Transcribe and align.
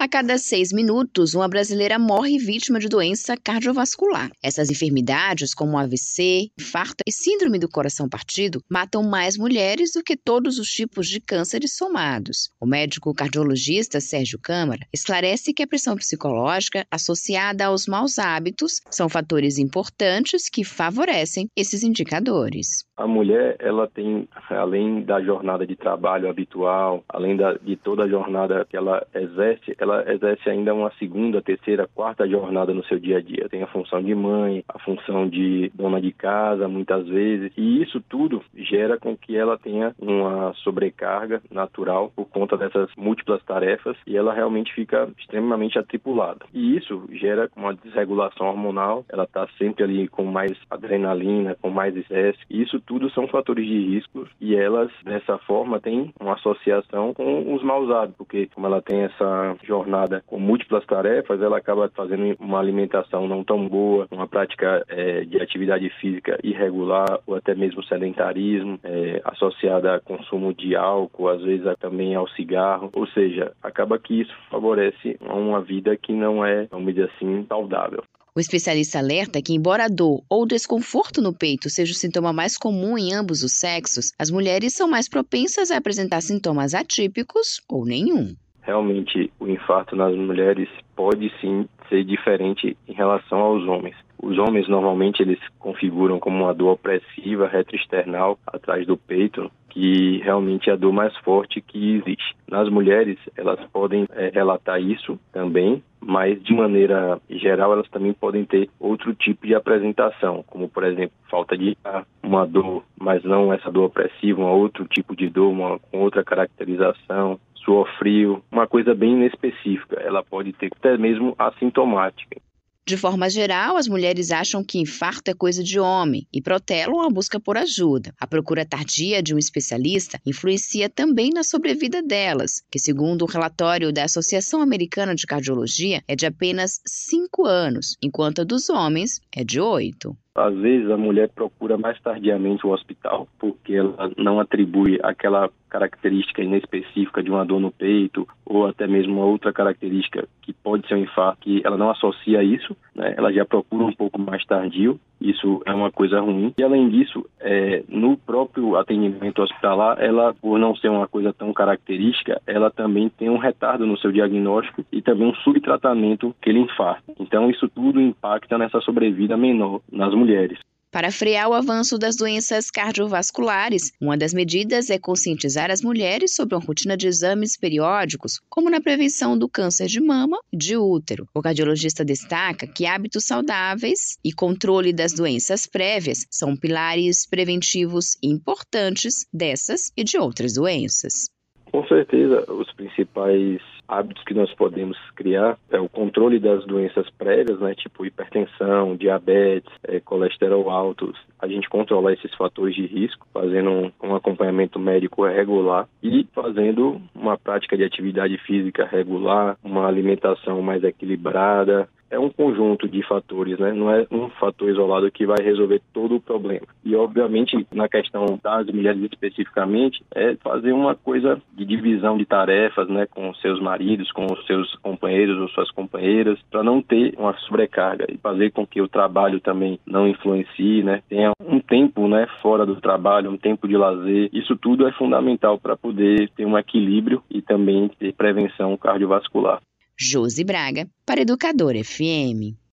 A 0.00 0.06
cada 0.06 0.38
seis 0.38 0.72
minutos, 0.72 1.34
uma 1.34 1.48
brasileira 1.48 1.98
morre 1.98 2.38
vítima 2.38 2.78
de 2.78 2.88
doença 2.88 3.36
cardiovascular. 3.36 4.30
Essas 4.40 4.70
enfermidades, 4.70 5.52
como 5.52 5.76
AVC, 5.76 6.52
infarto 6.56 7.02
e 7.04 7.10
síndrome 7.10 7.58
do 7.58 7.68
coração 7.68 8.08
partido, 8.08 8.62
matam 8.70 9.02
mais 9.02 9.36
mulheres 9.36 9.90
do 9.92 10.02
que 10.04 10.16
todos 10.16 10.56
os 10.60 10.68
tipos 10.68 11.08
de 11.08 11.20
cânceres 11.20 11.74
somados. 11.74 12.48
O 12.60 12.66
médico 12.66 13.12
cardiologista 13.12 14.00
Sérgio 14.00 14.38
Câmara 14.40 14.86
esclarece 14.94 15.52
que 15.52 15.64
a 15.64 15.66
pressão 15.66 15.96
psicológica 15.96 16.86
associada 16.92 17.66
aos 17.66 17.88
maus 17.88 18.20
hábitos 18.20 18.80
são 18.88 19.08
fatores 19.08 19.58
importantes 19.58 20.48
que 20.48 20.62
favorecem 20.62 21.48
esses 21.56 21.82
indicadores. 21.82 22.86
A 22.96 23.06
mulher, 23.06 23.56
ela 23.58 23.88
tem, 23.88 24.28
além 24.48 25.02
da 25.02 25.20
jornada 25.20 25.66
de 25.66 25.74
trabalho 25.74 26.28
habitual, 26.28 27.04
além 27.08 27.36
da, 27.36 27.54
de 27.54 27.76
toda 27.76 28.04
a 28.04 28.08
jornada 28.08 28.64
que 28.68 28.76
ela 28.76 29.04
exerce, 29.14 29.74
ela 29.78 29.87
exerce 30.06 30.48
ainda 30.48 30.74
uma 30.74 30.90
segunda, 30.98 31.42
terceira, 31.42 31.88
quarta 31.94 32.28
jornada 32.28 32.72
no 32.74 32.84
seu 32.84 32.98
dia 32.98 33.18
a 33.18 33.20
dia. 33.20 33.48
Tem 33.48 33.62
a 33.62 33.66
função 33.66 34.02
de 34.02 34.14
mãe, 34.14 34.64
a 34.68 34.78
função 34.78 35.28
de 35.28 35.70
dona 35.74 36.00
de 36.00 36.12
casa, 36.12 36.68
muitas 36.68 37.06
vezes, 37.06 37.52
e 37.56 37.82
isso 37.82 38.00
tudo 38.08 38.42
gera 38.54 38.98
com 38.98 39.16
que 39.16 39.36
ela 39.36 39.58
tenha 39.58 39.94
uma 39.98 40.52
sobrecarga 40.54 41.42
natural 41.50 42.12
por 42.14 42.26
conta 42.26 42.56
dessas 42.56 42.90
múltiplas 42.96 43.42
tarefas 43.44 43.96
e 44.06 44.16
ela 44.16 44.32
realmente 44.32 44.72
fica 44.74 45.08
extremamente 45.18 45.78
atripulada. 45.78 46.46
E 46.52 46.76
isso 46.76 47.08
gera 47.12 47.50
uma 47.56 47.74
desregulação 47.74 48.48
hormonal, 48.48 49.04
ela 49.08 49.24
está 49.24 49.46
sempre 49.58 49.84
ali 49.84 50.08
com 50.08 50.24
mais 50.24 50.52
adrenalina, 50.70 51.56
com 51.60 51.70
mais 51.70 51.96
estresse, 51.96 52.38
e 52.50 52.62
isso 52.62 52.80
tudo 52.80 53.10
são 53.10 53.26
fatores 53.28 53.66
de 53.66 53.78
risco 53.94 54.26
e 54.40 54.54
elas, 54.54 54.90
dessa 55.04 55.38
forma, 55.38 55.80
têm 55.80 56.12
uma 56.20 56.34
associação 56.34 57.14
com 57.14 57.54
os 57.54 57.62
maus 57.62 57.90
hábitos, 57.90 58.16
porque 58.16 58.48
como 58.54 58.66
ela 58.66 58.82
tem 58.82 59.02
essa 59.02 59.56
jornada 59.64 59.77
com 60.26 60.38
múltiplas 60.38 60.84
tarefas, 60.86 61.40
ela 61.40 61.58
acaba 61.58 61.90
fazendo 61.94 62.36
uma 62.40 62.58
alimentação 62.58 63.26
não 63.26 63.44
tão 63.44 63.68
boa, 63.68 64.06
uma 64.10 64.26
prática 64.26 64.84
é, 64.88 65.24
de 65.24 65.40
atividade 65.40 65.88
física 66.00 66.38
irregular 66.42 67.20
ou 67.26 67.34
até 67.34 67.54
mesmo 67.54 67.82
sedentarismo, 67.84 68.78
é, 68.82 69.20
associada 69.24 69.94
a 69.94 70.00
consumo 70.00 70.54
de 70.54 70.74
álcool, 70.74 71.28
às 71.28 71.42
vezes 71.42 71.66
também 71.80 72.14
ao 72.14 72.28
cigarro, 72.30 72.90
ou 72.92 73.06
seja, 73.08 73.52
acaba 73.62 73.98
que 73.98 74.20
isso 74.20 74.34
favorece 74.50 75.18
uma 75.20 75.60
vida 75.60 75.96
que 75.96 76.12
não 76.12 76.44
é, 76.44 76.66
vamos 76.70 76.94
dizer 76.94 77.10
assim, 77.14 77.44
saudável. 77.48 78.02
O 78.38 78.40
especialista 78.40 79.00
alerta 79.00 79.42
que, 79.42 79.52
embora 79.52 79.86
a 79.86 79.88
dor 79.88 80.22
ou 80.28 80.46
desconforto 80.46 81.20
no 81.20 81.34
peito 81.34 81.68
seja 81.68 81.90
o 81.90 81.96
sintoma 81.96 82.32
mais 82.32 82.56
comum 82.56 82.96
em 82.96 83.12
ambos 83.12 83.42
os 83.42 83.52
sexos, 83.52 84.12
as 84.16 84.30
mulheres 84.30 84.74
são 84.74 84.88
mais 84.88 85.08
propensas 85.08 85.72
a 85.72 85.76
apresentar 85.76 86.20
sintomas 86.20 86.72
atípicos 86.72 87.60
ou 87.68 87.84
nenhum. 87.84 88.36
Realmente, 88.68 89.32
o 89.40 89.48
infarto 89.48 89.96
nas 89.96 90.14
mulheres 90.14 90.68
pode 90.94 91.32
sim 91.40 91.66
ser 91.88 92.04
diferente 92.04 92.76
em 92.86 92.92
relação 92.92 93.38
aos 93.38 93.66
homens. 93.66 93.96
Os 94.22 94.36
homens 94.36 94.68
normalmente 94.68 95.22
eles 95.22 95.38
configuram 95.58 96.20
como 96.20 96.44
uma 96.44 96.52
dor 96.52 96.72
opressiva 96.72 97.48
retroesternal 97.48 98.38
atrás 98.46 98.86
do 98.86 98.94
peito, 98.94 99.50
que 99.70 100.18
realmente 100.18 100.68
é 100.68 100.74
a 100.74 100.76
dor 100.76 100.92
mais 100.92 101.16
forte 101.18 101.62
que 101.62 101.94
existe. 101.94 102.36
Nas 102.46 102.68
mulheres, 102.68 103.16
elas 103.38 103.58
podem 103.72 104.06
é, 104.10 104.28
relatar 104.34 104.78
isso 104.82 105.18
também, 105.32 105.82
mas 105.98 106.38
de 106.42 106.52
maneira 106.52 107.18
geral 107.30 107.72
elas 107.72 107.88
também 107.88 108.12
podem 108.12 108.44
ter 108.44 108.68
outro 108.78 109.14
tipo 109.14 109.46
de 109.46 109.54
apresentação, 109.54 110.44
como 110.46 110.68
por 110.68 110.84
exemplo 110.84 111.16
falta 111.30 111.56
de 111.56 111.74
ar, 111.82 112.04
uma 112.22 112.46
dor, 112.46 112.84
mas 113.00 113.24
não 113.24 113.50
essa 113.50 113.70
dor 113.70 113.84
opressiva, 113.84 114.42
um 114.42 114.46
outro 114.46 114.86
tipo 114.86 115.16
de 115.16 115.30
dor, 115.30 115.48
uma 115.48 115.78
com 115.78 116.00
outra 116.00 116.22
caracterização, 116.22 117.40
suor 117.68 117.86
frio, 117.98 118.42
uma 118.50 118.66
coisa 118.66 118.94
bem 118.94 119.12
inespecífica. 119.12 120.00
Ela 120.00 120.24
pode 120.24 120.54
ter 120.54 120.70
até 120.74 120.96
mesmo 120.96 121.34
assintomática. 121.38 122.40
De 122.86 122.96
forma 122.96 123.28
geral, 123.28 123.76
as 123.76 123.86
mulheres 123.86 124.30
acham 124.30 124.64
que 124.64 124.78
infarto 124.78 125.30
é 125.30 125.34
coisa 125.34 125.62
de 125.62 125.78
homem 125.78 126.26
e 126.32 126.40
protelam 126.40 127.02
a 127.02 127.10
busca 127.10 127.38
por 127.38 127.58
ajuda. 127.58 128.14
A 128.18 128.26
procura 128.26 128.64
tardia 128.64 129.22
de 129.22 129.34
um 129.34 129.38
especialista 129.38 130.18
influencia 130.24 130.88
também 130.88 131.28
na 131.28 131.44
sobrevida 131.44 132.02
delas, 132.02 132.62
que, 132.70 132.78
segundo 132.78 133.20
o 133.20 133.24
um 133.26 133.28
relatório 133.28 133.92
da 133.92 134.04
Associação 134.04 134.62
Americana 134.62 135.14
de 135.14 135.26
Cardiologia, 135.26 136.02
é 136.08 136.16
de 136.16 136.24
apenas 136.24 136.80
5 136.86 137.44
anos, 137.44 137.98
enquanto 138.02 138.40
a 138.40 138.44
dos 138.44 138.70
homens 138.70 139.20
é 139.30 139.44
de 139.44 139.60
8. 139.60 140.16
Às 140.34 140.54
vezes 140.54 140.90
a 140.90 140.96
mulher 140.96 141.28
procura 141.28 141.76
mais 141.76 142.00
tardiamente 142.00 142.66
o 142.66 142.70
hospital 142.70 143.26
porque 143.38 143.74
ela 143.74 144.10
não 144.16 144.38
atribui 144.38 144.98
aquela 145.02 145.50
característica 145.68 146.42
inespecífica 146.42 147.22
de 147.22 147.30
uma 147.30 147.44
dor 147.44 147.60
no 147.60 147.70
peito 147.70 148.26
ou 148.44 148.66
até 148.66 148.86
mesmo 148.86 149.14
uma 149.16 149.26
outra 149.26 149.52
característica 149.52 150.26
que 150.40 150.52
pode 150.52 150.88
ser 150.88 150.94
um 150.94 151.02
infarto, 151.02 151.42
que 151.42 151.60
ela 151.64 151.76
não 151.76 151.90
associa 151.90 152.42
isso, 152.42 152.74
né? 152.94 153.14
ela 153.16 153.30
já 153.32 153.44
procura 153.44 153.84
um 153.84 153.92
pouco 153.92 154.18
mais 154.18 154.44
tardio, 154.46 154.98
isso 155.20 155.60
é 155.66 155.74
uma 155.74 155.90
coisa 155.90 156.20
ruim. 156.20 156.54
E 156.56 156.62
além 156.62 156.88
disso, 156.88 157.26
é, 157.38 157.82
no 157.86 158.16
próprio 158.16 158.76
atendimento 158.76 159.42
hospitalar, 159.42 159.98
ela, 160.00 160.32
por 160.32 160.58
não 160.58 160.74
ser 160.76 160.88
uma 160.88 161.06
coisa 161.06 161.32
tão 161.34 161.52
característica, 161.52 162.40
ela 162.46 162.70
também 162.70 163.10
tem 163.10 163.28
um 163.28 163.36
retardo 163.36 163.84
no 163.84 163.98
seu 163.98 164.10
diagnóstico 164.10 164.84
e 164.90 165.02
também 165.02 165.28
um 165.28 165.34
subtratamento 165.34 166.34
que 166.40 166.48
ele 166.48 166.60
infarto. 166.60 167.12
Então 167.20 167.50
isso 167.50 167.68
tudo 167.68 168.00
impacta 168.00 168.56
nessa 168.56 168.80
sobrevida 168.80 169.36
menor 169.36 169.80
nas 169.92 170.14
mulheres. 170.28 170.58
Para 170.90 171.12
frear 171.12 171.50
o 171.50 171.52
avanço 171.52 171.98
das 171.98 172.16
doenças 172.16 172.70
cardiovasculares, 172.70 173.92
uma 174.00 174.16
das 174.16 174.32
medidas 174.32 174.88
é 174.88 174.98
conscientizar 174.98 175.70
as 175.70 175.82
mulheres 175.82 176.34
sobre 176.34 176.54
uma 176.54 176.64
rotina 176.64 176.96
de 176.96 177.06
exames 177.06 177.58
periódicos, 177.58 178.40
como 178.48 178.70
na 178.70 178.80
prevenção 178.80 179.36
do 179.36 179.50
câncer 179.50 179.86
de 179.86 180.00
mama 180.00 180.38
e 180.50 180.56
de 180.56 180.78
útero. 180.78 181.28
O 181.34 181.42
cardiologista 181.42 182.02
destaca 182.02 182.66
que 182.66 182.86
hábitos 182.86 183.24
saudáveis 183.24 184.16
e 184.24 184.32
controle 184.32 184.90
das 184.90 185.12
doenças 185.12 185.66
prévias 185.66 186.24
são 186.30 186.56
pilares 186.56 187.26
preventivos 187.26 188.16
importantes 188.22 189.26
dessas 189.30 189.92
e 189.94 190.02
de 190.02 190.16
outras 190.16 190.54
doenças. 190.54 191.28
Com 191.70 191.86
certeza, 191.86 192.50
os 192.50 192.72
principais 192.72 193.60
hábitos 193.86 194.22
que 194.24 194.34
nós 194.34 194.52
podemos 194.54 194.98
criar 195.16 195.56
é 195.70 195.80
o 195.80 195.88
controle 195.88 196.38
das 196.38 196.64
doenças 196.66 197.08
prévias, 197.10 197.58
né, 197.60 197.74
tipo 197.74 198.04
hipertensão, 198.04 198.96
diabetes, 198.96 199.72
é, 199.84 199.98
colesterol 200.00 200.70
alto. 200.70 201.12
A 201.38 201.46
gente 201.46 201.68
controlar 201.68 202.12
esses 202.12 202.34
fatores 202.34 202.74
de 202.74 202.86
risco, 202.86 203.26
fazendo 203.32 203.70
um, 203.70 203.92
um 204.02 204.14
acompanhamento 204.14 204.78
médico 204.78 205.24
regular 205.26 205.88
e 206.02 206.26
fazendo 206.34 207.00
uma 207.14 207.38
prática 207.38 207.76
de 207.76 207.84
atividade 207.84 208.36
física 208.38 208.84
regular, 208.84 209.56
uma 209.62 209.86
alimentação 209.86 210.60
mais 210.60 210.84
equilibrada, 210.84 211.88
é 212.10 212.18
um 212.18 212.30
conjunto 212.30 212.88
de 212.88 213.02
fatores, 213.02 213.58
né? 213.58 213.72
Não 213.72 213.92
é 213.92 214.06
um 214.10 214.28
fator 214.30 214.68
isolado 214.68 215.10
que 215.10 215.26
vai 215.26 215.42
resolver 215.42 215.80
todo 215.92 216.16
o 216.16 216.20
problema. 216.20 216.66
E, 216.84 216.94
obviamente, 216.94 217.66
na 217.72 217.88
questão 217.88 218.38
das 218.42 218.66
mulheres 218.66 219.02
especificamente, 219.02 220.02
é 220.14 220.34
fazer 220.36 220.72
uma 220.72 220.94
coisa 220.94 221.40
de 221.54 221.64
divisão 221.64 222.16
de 222.16 222.24
tarefas, 222.24 222.88
né? 222.88 223.06
Com 223.06 223.32
seus 223.34 223.60
maridos, 223.60 224.10
com 224.12 224.26
os 224.26 224.46
seus 224.46 224.74
companheiros 224.76 225.38
ou 225.38 225.48
suas 225.48 225.70
companheiras, 225.70 226.38
para 226.50 226.62
não 226.62 226.80
ter 226.80 227.14
uma 227.18 227.34
sobrecarga 227.40 228.06
e 228.08 228.16
fazer 228.18 228.50
com 228.52 228.66
que 228.66 228.80
o 228.80 228.88
trabalho 228.88 229.40
também 229.40 229.78
não 229.86 230.08
influencie, 230.08 230.82
né? 230.82 231.02
Tenha 231.08 231.32
um 231.40 231.60
tempo, 231.60 232.08
né? 232.08 232.26
Fora 232.42 232.64
do 232.64 232.80
trabalho, 232.80 233.30
um 233.30 233.36
tempo 233.36 233.68
de 233.68 233.76
lazer. 233.76 234.30
Isso 234.32 234.56
tudo 234.56 234.86
é 234.86 234.92
fundamental 234.92 235.58
para 235.58 235.76
poder 235.76 236.28
ter 236.30 236.46
um 236.46 236.56
equilíbrio 236.58 237.22
e 237.30 237.42
também 237.42 237.88
ter 237.98 238.12
prevenção 238.14 238.76
cardiovascular. 238.76 239.60
Josi 240.00 240.44
Braga, 240.44 240.88
para 241.04 241.22
Educador 241.22 241.74
FM. 241.74 242.56